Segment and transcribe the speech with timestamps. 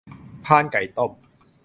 [0.45, 1.11] พานไก่ต้ม